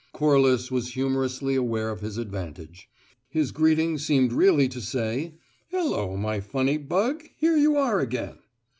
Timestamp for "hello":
5.69-6.17